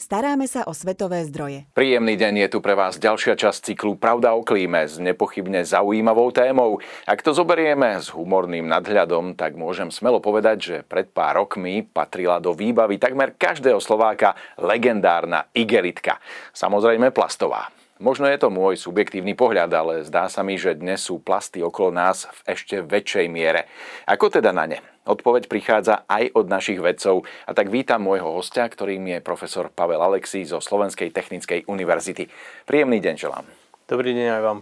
[0.00, 1.68] Staráme sa o svetové zdroje.
[1.76, 6.32] Príjemný deň je tu pre vás ďalšia časť cyklu Pravda o klíme s nepochybne zaujímavou
[6.32, 6.80] témou.
[7.04, 12.40] Ak to zoberieme s humorným nadhľadom, tak môžem smelo povedať, že pred pár rokmi patrila
[12.40, 16.16] do výbavy takmer každého Slováka legendárna igelitka.
[16.56, 17.68] Samozrejme plastová.
[18.00, 21.92] Možno je to môj subjektívny pohľad, ale zdá sa mi, že dnes sú plasty okolo
[21.92, 23.68] nás v ešte väčšej miere.
[24.08, 24.80] Ako teda na ne?
[25.04, 27.28] Odpoveď prichádza aj od našich vedcov.
[27.44, 32.24] A tak vítam môjho hostia, ktorým je profesor Pavel Alexí zo Slovenskej technickej univerzity.
[32.64, 33.44] Príjemný deň želám.
[33.84, 34.58] Dobrý deň aj vám.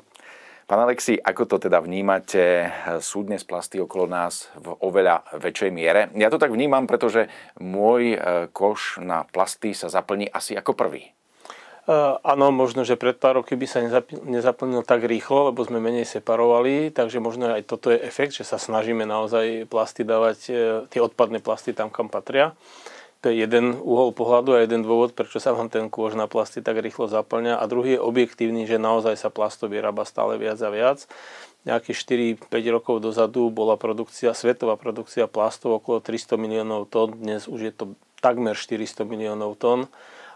[0.67, 2.75] Pán Alexi, ako to teda vnímate?
[2.99, 6.11] Sú dnes plasty okolo nás v oveľa väčšej miere?
[6.19, 7.31] Ja to tak vnímam, pretože
[7.63, 11.18] môj e, koš na plasty sa zaplní asi ako prvý.
[11.89, 13.81] Uh, áno, možno, že pred pár roky by sa
[14.29, 18.61] nezaplnil tak rýchlo, lebo sme menej separovali, takže možno aj toto je efekt, že sa
[18.61, 22.53] snažíme naozaj plasty dávať, uh, tie odpadné plasty tam, kam patria.
[23.25, 26.61] To je jeden uhol pohľadu a jeden dôvod, prečo sa vám ten kôž na plasty
[26.61, 27.57] tak rýchlo zaplňa.
[27.57, 31.09] A druhý je objektívny, že naozaj sa plastov vyrába stále viac a viac.
[31.65, 37.61] Nejakých 4-5 rokov dozadu bola produkcia, svetová produkcia plastov okolo 300 miliónov tón, dnes už
[37.65, 37.85] je to
[38.21, 39.89] takmer 400 miliónov tón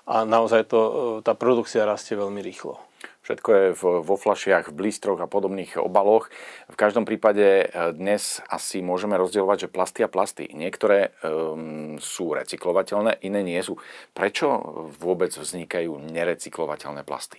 [0.06, 2.81] a naozaj to, e, tá produkcia rastie veľmi rýchlo.
[3.22, 3.67] Všetko je
[4.03, 6.27] vo flašiach, v blístroch a podobných obaloch.
[6.67, 10.50] V každom prípade e, dnes asi môžeme rozdielovať, že plasty a plasty.
[10.50, 13.78] Niektoré um, sú recyklovateľné, iné nie sú.
[14.11, 14.58] Prečo
[14.98, 17.39] vôbec vznikajú nerecyklovateľné plasty?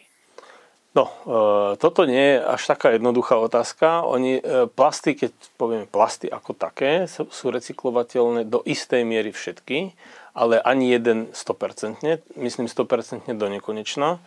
[0.96, 4.08] No, e, toto nie je až taká jednoduchá otázka.
[4.08, 9.92] Oni, e, plasty, keď povieme plasty ako také, sú, sú recyklovateľné do istej miery všetky
[10.36, 14.20] ale ani jeden 100%, myslím 100% do nekonečna.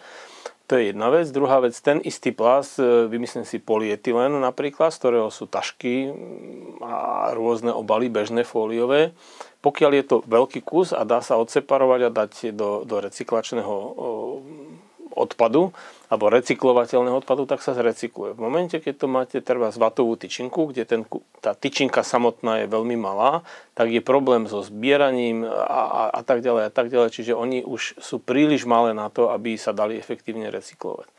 [0.66, 1.30] To je jedna vec.
[1.30, 6.10] Druhá vec, ten istý plast, e, vymyslím si polyetylen napríklad, z ktorého sú tašky
[6.82, 9.14] a rôzne obaly, bežné fóliové.
[9.62, 13.74] Pokiaľ je to veľký kus a dá sa odseparovať a dať do, do recyklačného
[15.16, 15.72] odpadu
[16.06, 18.38] alebo recyklovateľného odpadu, tak sa zrecykluje.
[18.38, 21.02] V momente, keď to máte treba vatovú tyčinku, kde ten,
[21.42, 23.42] tá tyčinka samotná je veľmi malá,
[23.74, 27.10] tak je problém so zbieraním a, a, a tak ďalej a tak ďalej.
[27.10, 31.15] Čiže oni už sú príliš malé na to, aby sa dali efektívne recyklovať.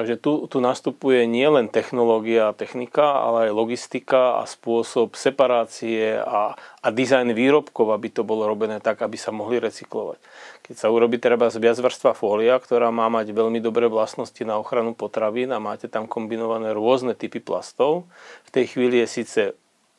[0.00, 6.56] Takže tu, tu nastupuje nielen technológia a technika, ale aj logistika a spôsob separácie a,
[6.56, 10.16] a dizajn výrobkov, aby to bolo robené tak, aby sa mohli recyklovať.
[10.64, 14.96] Keď sa urobí treba z viacvrstva fólia, ktorá má mať veľmi dobré vlastnosti na ochranu
[14.96, 18.08] potravín a máte tam kombinované rôzne typy plastov,
[18.48, 19.42] v tej chvíli je síce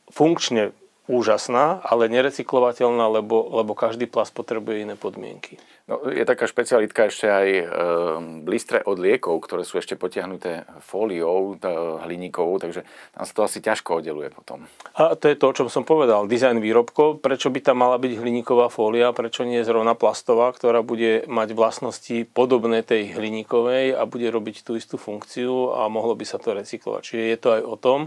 [0.10, 0.74] funkčne
[1.06, 5.62] úžasná, ale nerecyklovateľná, lebo, lebo každý plast potrebuje iné podmienky.
[5.92, 7.64] No, je taká špecialitka ešte aj e,
[8.48, 11.68] blistre od liekov, ktoré sú ešte potiahnuté fóliou e,
[12.08, 14.72] hliníkovou, takže tam sa to asi ťažko oddeluje potom.
[14.96, 16.32] A to je to, o čom som povedal.
[16.32, 21.28] Dizajn výrobkov, prečo by tam mala byť hliníková fólia, prečo nie zrovna plastová, ktorá bude
[21.28, 26.40] mať vlastnosti podobné tej hliníkovej a bude robiť tú istú funkciu a mohlo by sa
[26.40, 27.04] to recyklovať.
[27.04, 28.00] Čiže je to aj o tom.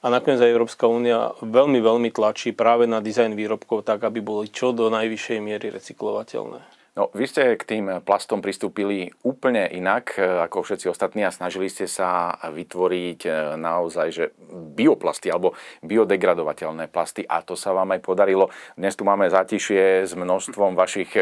[0.00, 4.48] A nakoniec aj Európska únia veľmi, veľmi tlačí práve na dizajn výrobkov tak, aby boli
[4.48, 6.76] čo do najvyššej miery recyklovateľné.
[6.96, 11.68] No, vy ste k tým plastom pristúpili úplne inak e, ako všetci ostatní a snažili
[11.68, 13.30] ste sa vytvoriť e,
[13.60, 14.24] naozaj že
[14.72, 15.52] bioplasty alebo
[15.84, 18.48] biodegradovateľné plasty a to sa vám aj podarilo.
[18.80, 21.12] Dnes tu máme zatišie s množstvom vašich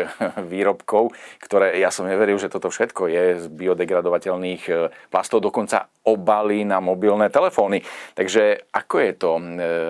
[0.55, 1.11] výrobkov,
[1.43, 7.35] ktoré ja som neveril, že toto všetko je z biodegradovateľných plastov, dokonca obaly na mobilné
[7.35, 7.83] telefóny.
[8.15, 9.33] Takže ako je to?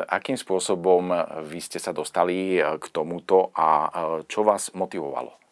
[0.09, 1.13] Akým spôsobom
[1.45, 3.93] vy ste sa dostali k tomuto a
[4.25, 5.44] čo vás motivovalo?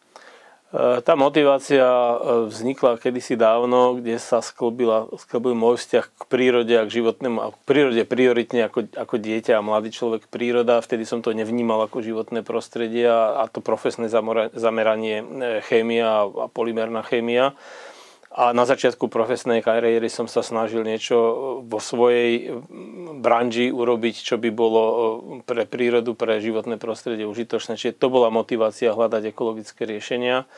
[0.73, 2.15] E, tá motivácia e,
[2.49, 7.53] vznikla kedysi dávno, kde sa sklbila, sklbil môj vzťah k prírode a k životnému, a
[7.53, 10.81] k prírode prioritne ako, ako dieťa a mladý človek príroda.
[10.81, 14.09] Vtedy som to nevnímal ako životné prostredie a, a to profesné
[14.57, 15.25] zameranie e,
[15.61, 17.53] chémia a polymerná chémia.
[18.33, 21.17] A na začiatku profesnej kariéry som sa snažil niečo
[21.61, 22.57] vo svojej
[23.21, 24.83] branži urobiť, čo by bolo
[25.45, 27.77] pre prírodu, pre životné prostredie užitočné.
[27.77, 30.49] Čiže to bola motivácia hľadať ekologické riešenia.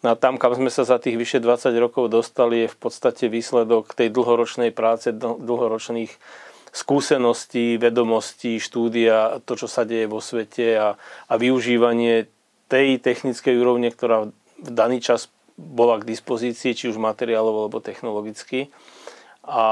[0.00, 3.28] No a tam, kam sme sa za tých vyše 20 rokov dostali, je v podstate
[3.28, 6.16] výsledok tej dlhoročnej práce, dlhoročných
[6.72, 10.88] skúseností, vedomostí, štúdia, to, čo sa deje vo svete a,
[11.28, 12.32] a využívanie
[12.72, 14.30] tej technickej úrovne, ktorá
[14.60, 15.28] v daný čas
[15.60, 18.72] bola k dispozícii, či už materiálov alebo technologicky.
[19.40, 19.64] A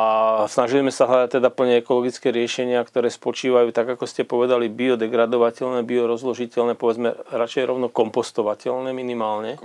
[0.49, 6.73] snažíme sa hľadať teda plne ekologické riešenia, ktoré spočívajú, tak ako ste povedali, biodegradovateľné, biorozložiteľné,
[6.73, 9.61] povedzme radšej rovno kompostovateľné minimálne.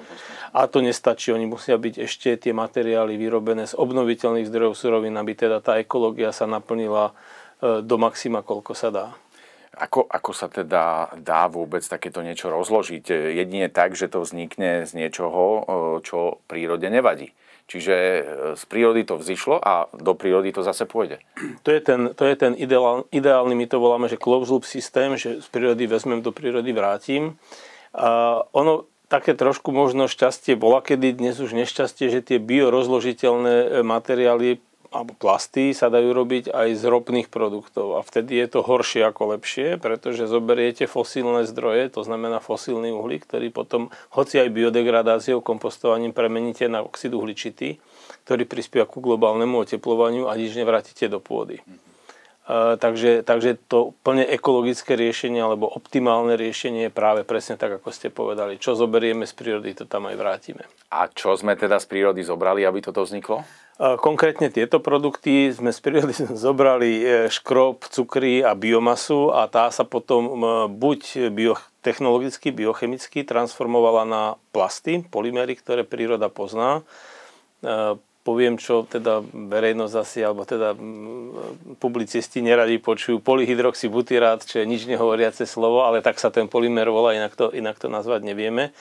[0.51, 5.39] A to nestačí, oni musia byť ešte tie materiály vyrobené z obnoviteľných zdrojov surovín, aby
[5.39, 7.13] teda tá ekológia sa naplnila e,
[7.79, 9.07] do maxima, koľko sa dá.
[9.73, 13.33] Ako, ako sa teda dá vôbec takéto niečo rozložiť?
[13.33, 15.65] Jedine tak, že to vznikne z niečoho,
[16.05, 17.33] čo prírode nevadí.
[17.63, 18.21] Čiže e,
[18.59, 21.23] z prírody to vzýšlo a do prírody to zase pôjde.
[21.63, 25.15] To je ten, to je ten ideál, ideálny, my to voláme, že close loop systém,
[25.15, 27.39] že z prírody vezmem, do prírody vrátim.
[27.95, 33.67] A ono, také trošku možno šťastie bola, kedy dnes už nešťastie, že tie biorozložiteľné e,
[33.79, 34.59] materiály
[34.93, 39.33] alebo plasty sa dajú robiť aj z ropných produktov a vtedy je to horšie ako
[39.33, 46.13] lepšie, pretože zoberiete fosílne zdroje, to znamená fosílny uhlík, ktorý potom, hoci aj biodegradáciou, kompostovaním
[46.13, 47.81] premeníte na oxid uhličitý,
[48.29, 51.59] ktorý prispieva ku globálnemu oteplovaniu a nič nevrátite do pôdy.
[52.43, 57.87] Uh, takže, takže to plne ekologické riešenie alebo optimálne riešenie je práve presne tak, ako
[57.95, 58.59] ste povedali.
[58.59, 60.67] Čo zoberieme z prírody, to tam aj vrátime.
[60.91, 63.47] A čo sme teda z prírody zobrali, aby toto vzniklo?
[63.81, 66.13] Konkrétne tieto produkty sme z prírody
[66.45, 70.45] zobrali e, škrob, cukry a biomasu a tá sa potom
[70.77, 74.23] buď biotechnologicky, biochemicky transformovala na
[74.53, 76.85] plasty, polymery, ktoré príroda pozná.
[77.65, 80.77] E, poviem, čo teda verejnosť asi, alebo teda
[81.83, 87.17] publicisti neradi počujú polyhydroxybutyrát, čo je nič nehovoriace slovo, ale tak sa ten polymer volá,
[87.17, 88.71] inak to, inak to nazvať nevieme.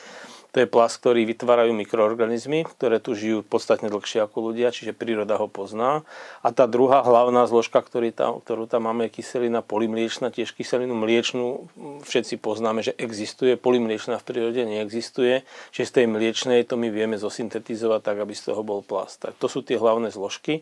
[0.52, 5.40] To je plast, ktorý vytvárajú mikroorganizmy, ktoré tu žijú podstatne dlhšie ako ľudia, čiže príroda
[5.40, 6.04] ho pozná.
[6.44, 7.80] A tá druhá hlavná zložka,
[8.12, 11.72] tam, ktorú tam máme, je kyselina polymliečna, tiež kyselinu mliečnú
[12.04, 13.56] všetci poznáme, že existuje.
[13.56, 15.40] Polymliečna v prírode neexistuje,
[15.72, 19.24] čiže z tej mliečnej to my vieme zosyntetizovať tak, aby z toho bol plast.
[19.24, 20.60] Tak to sú tie hlavné zložky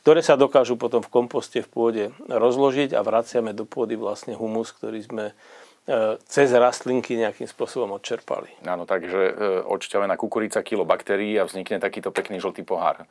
[0.00, 4.72] ktoré sa dokážu potom v komposte v pôde rozložiť a vraciame do pôdy vlastne humus,
[4.72, 5.24] ktorý sme
[6.30, 8.46] cez rastlinky nejakým spôsobom odčerpali.
[8.62, 9.32] Áno, takže e,
[9.66, 13.10] odšťavená kukurica, kilo baktérií a vznikne takýto pekný žltý pohár.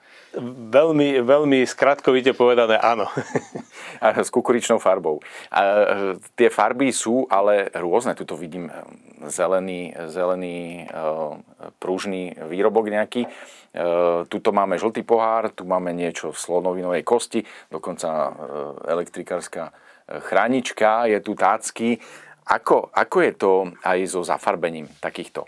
[0.72, 3.12] Veľmi, veľmi skratkovite povedané áno.
[4.04, 5.20] a s kukuričnou farbou.
[5.52, 5.84] A e,
[6.40, 8.16] tie farby sú ale rôzne.
[8.16, 8.72] Tuto vidím
[9.28, 10.88] zelený, zelený
[11.84, 13.28] pružný výrobok nejaký.
[14.32, 18.32] Tuto máme žltý pohár, tu máme niečo v slonovinovej kosti, dokonca
[18.88, 19.76] elektrikárska
[20.10, 22.02] chránička, je tu tácky.
[22.50, 23.52] Ako, ako je to
[23.86, 25.46] aj so zafarbením takýchto?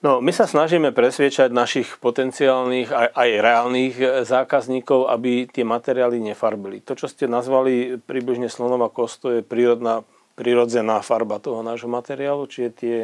[0.00, 6.20] No, my sa snažíme presviečať našich potenciálnych aj, aj reálnych e, zákazníkov, aby tie materiály
[6.20, 6.84] nefarbili.
[6.84, 10.04] To, čo ste nazvali približne slonová kost, to je prírodná,
[10.36, 12.98] prírodzená farba toho nášho materiálu, čiže tie,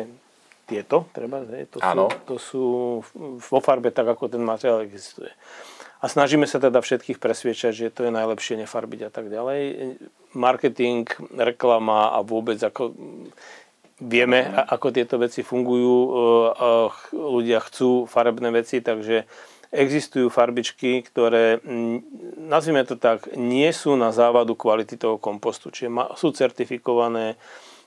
[0.69, 2.65] tieto, treba, to, sú, to sú
[3.41, 5.33] vo farbe tak, ako ten materiál existuje
[6.03, 9.61] a snažíme sa teda všetkých presviečať, že to je najlepšie nefarbiť a tak ďalej.
[10.35, 11.07] Marketing,
[11.39, 12.91] reklama a vôbec ako
[14.03, 15.95] vieme, ako tieto veci fungujú.
[15.95, 16.11] E,
[17.15, 19.31] ľudia chcú farebné veci, takže
[19.73, 21.63] existujú farbičky, ktoré,
[22.37, 25.89] nazvime to tak, nie sú na závadu kvality toho kompostu, čiže
[26.19, 27.41] sú certifikované,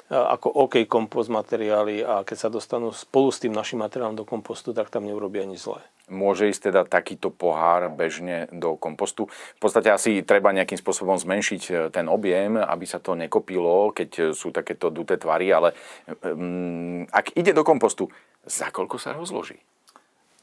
[0.09, 4.69] ako OK kompost materiály a keď sa dostanú spolu s tým našim materiálom do kompostu,
[4.69, 5.81] tak tam neurobia nič zlé.
[6.05, 9.25] Môže ísť teda takýto pohár bežne do kompostu.
[9.57, 14.37] V podstate asi treba nejakým spôsobom zmenšiť e, ten objem, aby sa to nekopilo, keď
[14.37, 15.73] sú takéto duté tvary, ale
[16.21, 18.13] um, ak ide do kompostu,
[18.45, 19.57] za koľko sa rozloží?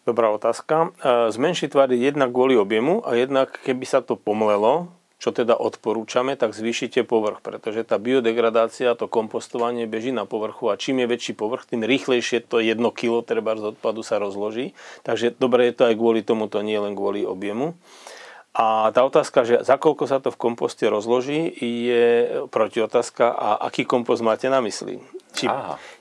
[0.03, 0.91] Dobrá otázka.
[0.99, 4.91] E, zmenšiť tvary jednak kvôli objemu a jednak keby sa to pomlelo,
[5.23, 10.75] čo teda odporúčame, tak zvýšite povrch, pretože tá biodegradácia, to kompostovanie beží na povrchu a
[10.75, 14.75] čím je väčší povrch, tým rýchlejšie to 1 kg treba z odpadu sa rozloží.
[15.07, 17.79] Takže dobre je to aj kvôli tomu, to nie len kvôli objemu.
[18.51, 23.63] A tá otázka, že za koľko sa to v komposte rozloží, je proti otázka, a
[23.63, 24.99] aký kompost máte na mysli?
[25.33, 25.49] Či,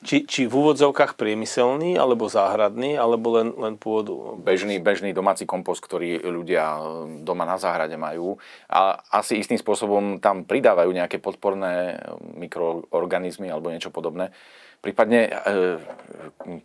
[0.04, 4.36] či, či v úvodzovkách priemyselný, alebo záhradný, alebo len, len pôdu?
[4.44, 6.78] Bežný, bežný domáci kompost, ktorý ľudia
[7.24, 8.36] doma na záhrade majú.
[8.68, 11.96] A asi istým spôsobom tam pridávajú nejaké podporné
[12.36, 14.36] mikroorganizmy alebo niečo podobné.
[14.82, 15.32] Prípadne, e,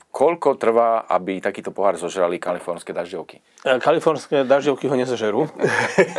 [0.08, 3.44] koľko trvá, aby takýto pohár zožrali kalifornské dažďovky?
[3.60, 5.44] E, kalifornské dažďovky ho nezožerú.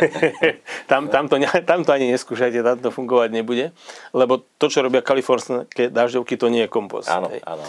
[0.90, 3.74] tam, tam, to, tam to ani neskúšajte, tam to fungovať nebude.
[4.14, 7.10] Lebo to, čo robia kalifornské dažďovky, to nie je kompost.
[7.10, 7.66] Áno, áno.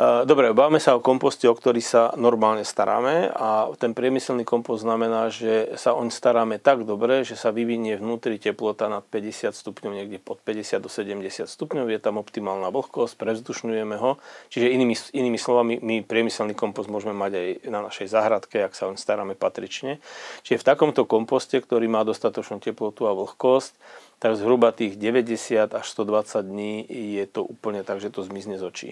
[0.00, 5.28] Dobre, bavíme sa o komposte, o ktorý sa normálne staráme a ten priemyselný kompost znamená,
[5.28, 10.16] že sa oň staráme tak dobre, že sa vyvinie vnútri teplota nad 50 stupňov, niekde
[10.24, 14.16] od 50 do 70 stupňov, je tam optimálna vlhkosť, prevzdušňujeme ho.
[14.48, 18.88] Čiže inými, inými slovami, my priemyselný kompost môžeme mať aj na našej záhradke, ak sa
[18.88, 20.00] oň staráme patrične.
[20.48, 23.76] Čiže v takomto komposte, ktorý má dostatočnú teplotu a vlhkosť,
[24.20, 28.64] tak zhruba tých 90 až 120 dní je to úplne tak, že to zmizne z
[28.68, 28.90] očí.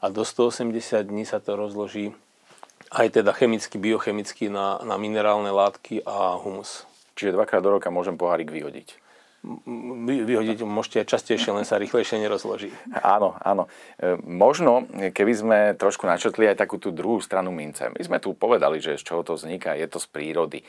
[0.00, 2.16] A do 180 dní sa to rozloží
[2.88, 6.88] aj teda chemicky, biochemicky na, na minerálne látky a humus.
[7.14, 8.96] Čiže dvakrát do roka môžem pohárik vyhodiť.
[10.04, 12.72] Vy, vyhodiť môžete aj častejšie, len sa rýchlejšie nerozloží.
[13.00, 13.72] Áno, áno.
[13.96, 17.88] E, možno, keby sme trošku načetli aj takú tú druhú stranu mince.
[17.88, 20.60] My sme tu povedali, že z čoho to vzniká, je to z prírody.
[20.60, 20.66] E,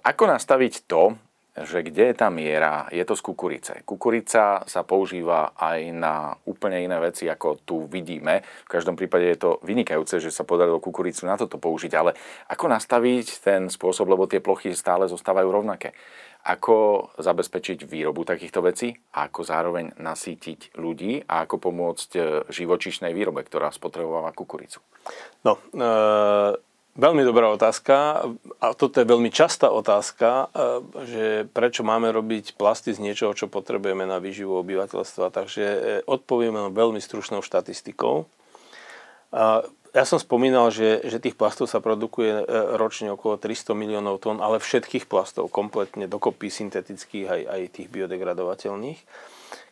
[0.00, 1.20] ako nastaviť to,
[1.64, 3.74] že kde je tá miera, je to z kukurice.
[3.88, 8.44] Kukurica sa používa aj na úplne iné veci, ako tu vidíme.
[8.68, 12.12] V každom prípade je to vynikajúce, že sa podarilo kukuricu na toto použiť, ale
[12.52, 15.96] ako nastaviť ten spôsob, lebo tie plochy stále zostávajú rovnaké.
[16.46, 22.20] Ako zabezpečiť výrobu takýchto vecí ako zároveň nasítiť ľudí a ako pomôcť e,
[22.54, 24.78] živočišnej výrobe, ktorá spotrebováva kukuricu.
[25.42, 28.24] No, e- Veľmi dobrá otázka
[28.56, 30.44] a toto je veľmi častá otázka, e,
[31.04, 35.28] že prečo máme robiť plasty z niečoho, čo potrebujeme na výživu obyvateľstva.
[35.28, 38.24] Takže e, odpovieme veľmi stručnou štatistikou.
[39.96, 42.44] Ja som spomínal, že, že tých plastov sa produkuje e,
[42.76, 49.00] ročne okolo 300 miliónov tón, ale všetkých plastov, kompletne dokopy syntetických aj, aj tých biodegradovateľných.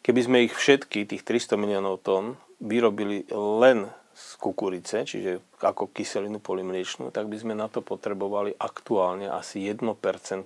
[0.00, 6.38] Keby sme ich všetky, tých 300 miliónov tón, vyrobili len z kukurice, čiže ako kyselinu
[6.38, 9.82] polymliečnú, tak by sme na to potrebovali aktuálne asi 1%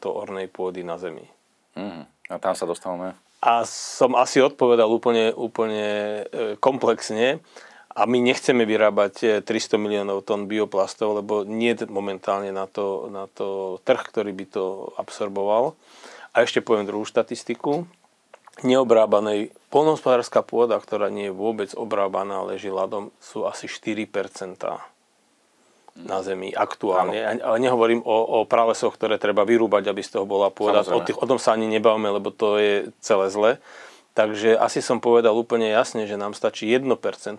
[0.09, 1.29] ornej pôdy na Zemi.
[1.77, 3.13] Mm, a tam sa dostávame?
[3.39, 5.87] A som asi odpovedal úplne, úplne
[6.27, 7.39] e, komplexne.
[7.95, 13.07] A my nechceme vyrábať 300 e, miliónov tón bioplastov, lebo nie je momentálne na to,
[13.15, 15.79] na to trh, ktorý by to absorboval.
[16.35, 17.87] A ešte poviem druhú štatistiku
[18.65, 24.07] neobrábanej polnohospodárska pôda, ktorá nie je vôbec obrábaná, leží ľadom, sú asi 4%
[25.99, 27.19] na zemi aktuálne.
[27.19, 27.43] Áno.
[27.43, 30.87] Ale nehovorím o, o pralesoch, ktoré treba vyrúbať, aby z toho bola pôda.
[30.87, 33.51] O, tých, o tom sa ani nebavíme, lebo to je celé zle.
[34.19, 36.91] Takže asi som povedal úplne jasne, že nám stačí 1%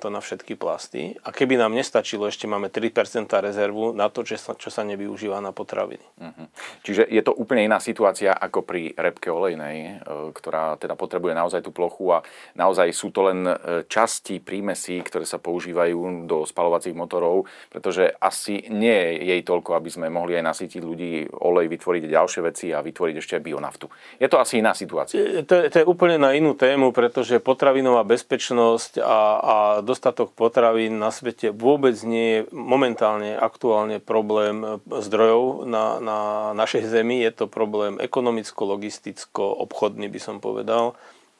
[0.07, 4.55] na všetky plasty a keby nám nestačilo, ešte máme 3% rezervu na to, čo sa,
[4.55, 5.99] čo sa nevyužíva na potraviny.
[5.99, 6.47] Uh-huh.
[6.87, 11.67] Čiže je to úplne iná situácia ako pri repke olejnej, e, ktorá teda potrebuje naozaj
[11.67, 12.23] tú plochu a
[12.55, 18.71] naozaj sú to len e, časti prímesí, ktoré sa používajú do spalovacích motorov, pretože asi
[18.71, 22.79] nie je jej toľko, aby sme mohli aj nasytiť ľudí olej, vytvoriť ďalšie veci a
[22.79, 23.91] vytvoriť ešte aj bionaftu.
[24.15, 25.43] Je to asi iná situácia.
[25.43, 31.01] To, to je úplne na inú tému tému, pretože potravinová bezpečnosť a, a dostatok potravín
[31.01, 36.19] na svete vôbec nie je momentálne aktuálne problém zdrojov na, na
[36.53, 37.25] našej zemi.
[37.25, 40.93] Je to problém ekonomicko-logisticko-obchodný, by som povedal.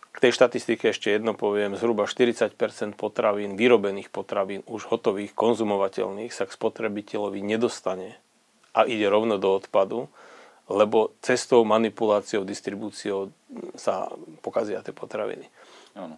[0.09, 6.49] K tej štatistike ešte jedno poviem, zhruba 40% potravín, vyrobených potravín, už hotových, konzumovateľných, sa
[6.49, 8.17] k spotrebiteľovi nedostane
[8.73, 10.09] a ide rovno do odpadu
[10.69, 13.33] lebo cestou manipuláciou, distribúciou
[13.75, 14.09] sa
[14.45, 15.45] pokazia tie potraviny.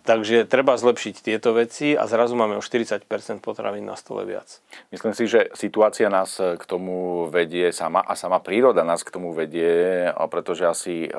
[0.02, 3.08] Takže treba zlepšiť tieto veci a zrazu máme o 40%
[3.40, 4.62] potravín na stole viac.
[4.94, 9.32] Myslím si, že situácia nás k tomu vedie sama a sama príroda nás k tomu
[9.34, 11.10] vedie, pretože asi e,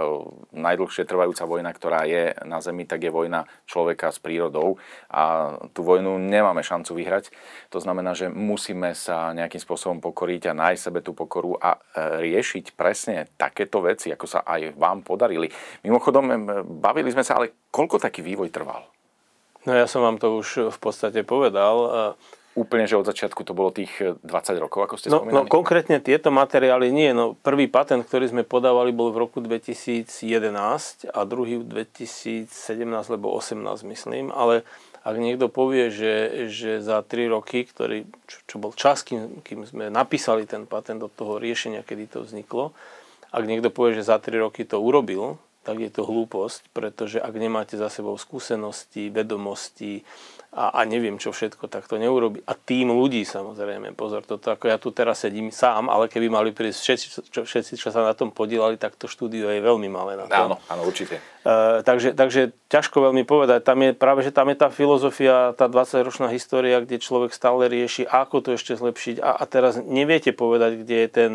[0.53, 4.79] najdlhšie trvajúca vojna, ktorá je na Zemi, tak je vojna človeka s prírodou
[5.09, 7.35] a tú vojnu nemáme šancu vyhrať.
[7.73, 11.81] To znamená, že musíme sa nejakým spôsobom pokoriť a nájsť sebe tú pokoru a e,
[12.31, 15.49] riešiť presne takéto veci, ako sa aj vám podarili.
[15.83, 18.85] Mimochodom, e, bavili sme sa, ale koľko taký vývoj trval?
[19.65, 22.15] No ja som vám to už v podstate povedal.
[22.53, 24.29] Úplne, že od začiatku to bolo tých 20
[24.61, 25.41] rokov, ako ste no, spomínali?
[25.41, 27.09] No konkrétne tieto materiály nie.
[27.17, 30.05] No, prvý patent, ktorý sme podávali, bol v roku 2011
[31.09, 32.53] a druhý v 2017,
[33.09, 33.57] lebo 18
[33.89, 34.69] myslím, ale
[35.03, 39.65] ak niekto povie, že, že za 3 roky, ktorý, čo, čo bol čas, kým, kým
[39.65, 42.77] sme napísali ten patent od toho riešenia, kedy to vzniklo,
[43.33, 47.35] ak niekto povie, že za 3 roky to urobil, tak je to hlúposť, pretože ak
[47.39, 50.03] nemáte za sebou skúsenosti, vedomosti
[50.53, 52.45] a, a neviem čo všetko, tak to neurobi.
[52.45, 56.53] A tým ľudí samozrejme, pozor, toto ako ja tu teraz sedím sám, ale keby mali
[56.53, 60.21] prísť všetci, čo, všetci, čo sa na tom podielali, tak to štúdio je veľmi malé
[60.21, 60.37] na to.
[60.37, 61.25] Áno, áno, určite.
[61.41, 63.65] Uh, takže, takže ťažko veľmi povedať.
[63.65, 68.05] Tam je práve, že tam je tá filozofia, tá 20-ročná história, kde človek stále rieši,
[68.05, 69.25] ako to ešte zlepšiť.
[69.25, 71.31] A, a teraz neviete povedať, kde je ten,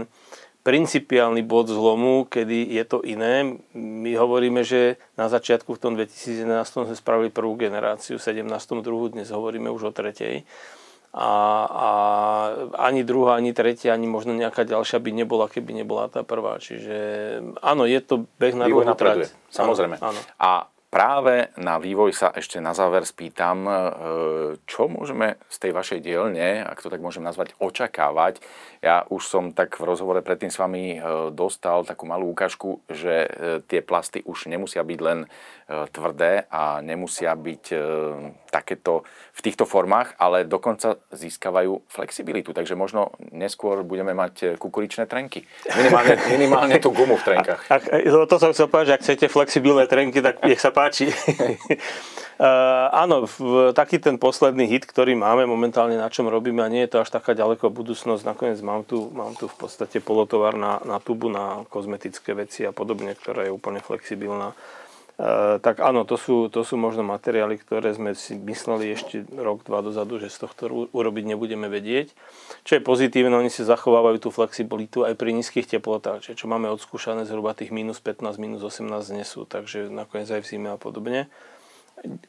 [0.68, 3.56] principiálny bod zlomu, kedy je to iné.
[3.72, 8.52] My hovoríme, že na začiatku v tom 2011 sme spravili prvú generáciu, v 17.
[8.84, 10.44] druhú, dnes hovoríme už o tretej.
[11.16, 11.32] a,
[11.72, 11.90] a
[12.84, 16.60] ani druhá, ani tretia, ani možno nejaká ďalšia by nebola, keby nebola tá prvá.
[16.60, 16.98] Čiže
[17.64, 19.32] áno, je to beh na dlhú trať.
[19.48, 20.04] Samozrejme.
[20.04, 20.22] Áno, áno.
[20.36, 23.72] A práve na vývoj sa ešte na záver spýtam, e,
[24.64, 28.40] čo môžeme z tej vašej dielne, ak to tak môžem nazvať, očakávať.
[28.82, 31.00] Ja už som tak v rozhovore predtým s vami e,
[31.34, 33.30] dostal takú malú ukážku, že e,
[33.66, 35.30] tie plasty už nemusia byť len
[35.68, 37.76] tvrdé a nemusia byť
[38.48, 39.04] takéto
[39.36, 42.56] v týchto formách, ale dokonca získavajú flexibilitu.
[42.56, 45.44] Takže možno neskôr budeme mať kukuričné trenky.
[45.76, 47.62] Minimálne, minimálne tú gumu v trenkách.
[47.68, 48.00] Ak, ak,
[48.32, 51.12] to som chcel povedať, že ak chcete flexibilné trenky, tak nech sa páči.
[52.38, 56.86] Uh, áno, v, taký ten posledný hit, ktorý máme momentálne, na čom robíme, a nie
[56.86, 60.78] je to až taká ďaleko budúcnosť, nakoniec mám tu, mám tu v podstate polotovar na,
[60.86, 64.54] na tubu, na kozmetické veci a podobne, ktorá je úplne flexibilná.
[65.18, 69.66] Uh, tak áno, to sú, to sú možno materiály, ktoré sme si mysleli ešte rok,
[69.66, 72.14] dva dozadu, že z tohto urobiť nebudeme vedieť.
[72.62, 77.26] Čo je pozitívne, oni si zachovávajú tú flexibilitu aj pri nízkych teplotách, čo máme odskúšané
[77.26, 81.26] zhruba tých minus 15, minus 18 nesú, takže nakoniec aj v zime a podobne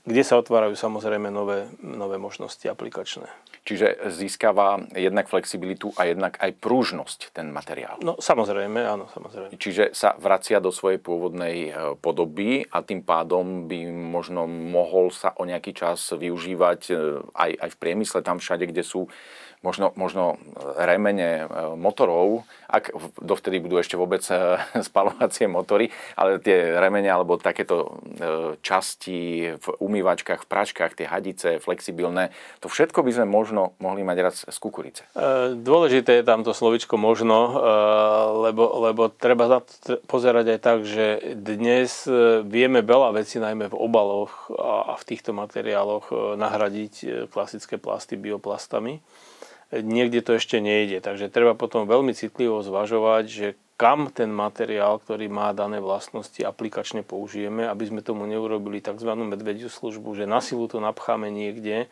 [0.09, 3.29] kde sa otvárajú samozrejme nové, nové možnosti aplikačné.
[3.69, 8.01] Čiže získava jednak flexibilitu a jednak aj prúžnosť ten materiál.
[8.01, 9.53] No samozrejme, áno, samozrejme.
[9.61, 11.71] Čiže sa vracia do svojej pôvodnej e,
[12.01, 16.93] podoby a tým pádom by možno mohol sa o nejaký čas využívať e,
[17.37, 19.05] aj, aj v priemysle, tam všade, kde sú
[19.61, 20.41] možno, možno
[20.81, 21.47] remene e,
[21.77, 22.89] motorov, ak
[23.21, 24.25] dovtedy budú ešte vôbec
[24.89, 28.01] spalovacie motory, ale tie remene alebo takéto
[28.65, 32.31] časti v umývačkách, v pračkách, tie hadice flexibilné,
[32.63, 35.03] to všetko by sme možno mohli mať raz z kukurice.
[35.59, 37.59] Dôležité je tam to slovičko možno,
[38.47, 39.61] lebo, lebo treba
[40.07, 42.07] pozerať aj tak, že dnes
[42.47, 49.03] vieme veľa vecí, najmä v obaloch a v týchto materiáloch, nahradiť klasické plasty bioplastami
[49.69, 51.05] niekde to ešte nejde.
[51.05, 53.49] Takže treba potom veľmi citlivo zvažovať, že
[53.79, 59.07] kam ten materiál, ktorý má dané vlastnosti, aplikačne použijeme, aby sme tomu neurobili tzv.
[59.15, 61.87] medvediu službu, že na silu to napcháme niekde,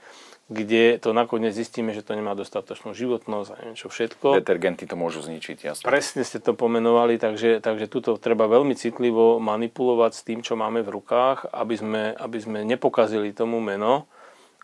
[0.50, 4.43] kde to nakoniec zistíme, že to nemá dostatočnú životnosť a neviem čo všetko.
[4.43, 5.87] Detergenty to môžu zničiť, jasne.
[5.87, 10.83] Presne ste to pomenovali, takže, takže tuto treba veľmi citlivo manipulovať s tým, čo máme
[10.83, 14.11] v rukách, aby sme, aby sme nepokazili tomu meno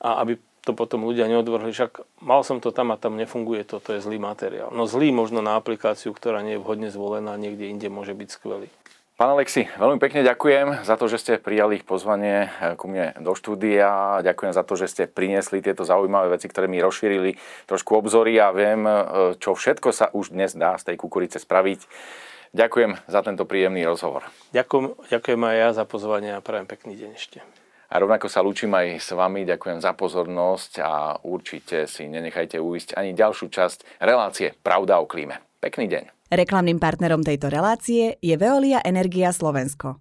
[0.03, 3.83] a aby to potom ľudia neodvrhli, však mal som to tam a tam nefunguje to,
[3.83, 4.71] to je zlý materiál.
[4.71, 8.71] No zlý možno na aplikáciu, ktorá nie je vhodne zvolená, niekde inde môže byť skvelý.
[9.13, 13.15] Pán Alexi, veľmi pekne ďakujem za to, že ste prijali ich pozvanie eh, ku mne
[13.23, 14.19] do štúdia.
[14.25, 17.37] Ďakujem za to, že ste priniesli tieto zaujímavé veci, ktoré mi rozšírili
[17.71, 18.95] trošku obzory a viem, eh,
[19.39, 21.87] čo všetko sa už dnes dá z tej kukurice spraviť.
[22.51, 24.27] Ďakujem za tento príjemný rozhovor.
[24.53, 27.62] Ďakujem, ďakujem aj ja za pozvanie a prajem pekný deň ešte.
[27.93, 32.97] A rovnako sa lúčim aj s vami, ďakujem za pozornosť a určite si nenechajte uísť
[32.97, 35.45] ani ďalšiu časť relácie Pravda o klíme.
[35.61, 36.33] Pekný deň.
[36.33, 40.01] Reklamným partnerom tejto relácie je Veolia Energia Slovensko.